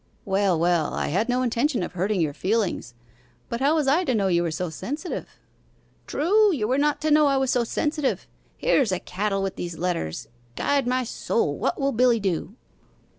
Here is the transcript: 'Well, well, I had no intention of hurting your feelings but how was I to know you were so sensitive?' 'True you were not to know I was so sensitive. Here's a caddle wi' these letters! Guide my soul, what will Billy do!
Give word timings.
'Well, 0.25 0.59
well, 0.59 0.95
I 0.95 1.09
had 1.09 1.29
no 1.29 1.43
intention 1.43 1.83
of 1.83 1.91
hurting 1.91 2.21
your 2.21 2.33
feelings 2.33 2.95
but 3.49 3.59
how 3.59 3.75
was 3.75 3.87
I 3.87 4.03
to 4.05 4.15
know 4.15 4.29
you 4.29 4.41
were 4.41 4.49
so 4.49 4.71
sensitive?' 4.71 5.29
'True 6.07 6.51
you 6.51 6.67
were 6.67 6.79
not 6.79 6.99
to 7.01 7.11
know 7.11 7.27
I 7.27 7.37
was 7.37 7.51
so 7.51 7.63
sensitive. 7.63 8.25
Here's 8.57 8.91
a 8.91 8.97
caddle 8.99 9.43
wi' 9.43 9.51
these 9.55 9.77
letters! 9.77 10.27
Guide 10.55 10.87
my 10.87 11.03
soul, 11.03 11.55
what 11.55 11.79
will 11.79 11.91
Billy 11.91 12.19
do! 12.19 12.55